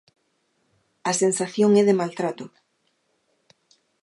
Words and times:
A 1.09 1.11
sensación 1.23 1.69
é 1.81 1.83
de 1.87 1.95
maltrato. 1.99 2.45